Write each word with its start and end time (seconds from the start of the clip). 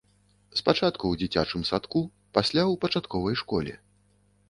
Спачатку 0.59 1.03
ў 1.09 1.15
дзіцячым 1.23 1.67
садку, 1.71 2.01
пасля 2.39 2.63
ў 2.71 2.83
пачатковай 2.87 3.35
школе. 3.47 3.73